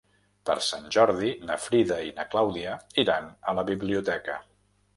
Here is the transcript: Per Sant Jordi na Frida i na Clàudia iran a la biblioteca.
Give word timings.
Per 0.49 0.53
Sant 0.67 0.87
Jordi 0.95 1.29
na 1.49 1.57
Frida 1.67 1.99
i 2.07 2.15
na 2.21 2.25
Clàudia 2.33 2.73
iran 3.05 3.31
a 3.53 3.57
la 3.61 3.69
biblioteca. 3.71 4.43